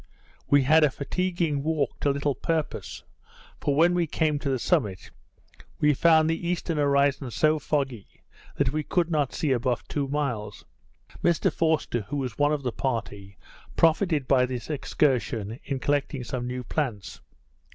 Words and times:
We 0.47 0.63
had 0.63 0.83
a 0.83 0.89
fatiguing 0.89 1.61
walk 1.61 1.99
to 1.99 2.09
little 2.09 2.33
purpose; 2.33 3.03
for 3.59 3.75
when 3.75 3.93
we 3.93 4.07
came 4.07 4.39
to 4.39 4.49
the 4.49 4.57
summit, 4.57 5.11
we 5.79 5.93
found 5.93 6.27
the 6.27 6.47
eastern 6.47 6.79
horizon 6.79 7.29
so 7.29 7.59
foggy, 7.59 8.07
that 8.55 8.71
we 8.73 8.81
could 8.81 9.11
not 9.11 9.31
see 9.31 9.51
above 9.51 9.87
two 9.87 10.07
miles. 10.07 10.65
Mr 11.23 11.53
Forster, 11.53 12.01
who 12.01 12.17
was 12.17 12.39
one 12.39 12.51
of 12.51 12.63
the 12.63 12.71
party, 12.71 13.37
profited 13.75 14.27
by 14.27 14.47
this 14.47 14.71
excursion, 14.71 15.59
in 15.65 15.77
collecting 15.77 16.23
some 16.23 16.47
new 16.47 16.63
plants. 16.63 17.21